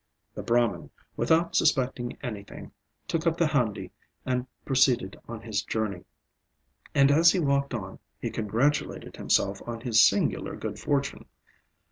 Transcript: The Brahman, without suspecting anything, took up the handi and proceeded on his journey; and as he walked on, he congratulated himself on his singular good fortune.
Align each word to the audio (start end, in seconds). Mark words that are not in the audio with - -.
The 0.33 0.41
Brahman, 0.41 0.89
without 1.15 1.55
suspecting 1.55 2.17
anything, 2.23 2.71
took 3.07 3.27
up 3.27 3.37
the 3.37 3.45
handi 3.45 3.91
and 4.25 4.47
proceeded 4.65 5.15
on 5.27 5.41
his 5.43 5.61
journey; 5.61 6.05
and 6.95 7.11
as 7.11 7.31
he 7.33 7.39
walked 7.39 7.75
on, 7.75 7.99
he 8.19 8.31
congratulated 8.31 9.15
himself 9.17 9.61
on 9.67 9.81
his 9.81 10.01
singular 10.01 10.55
good 10.55 10.79
fortune. 10.79 11.25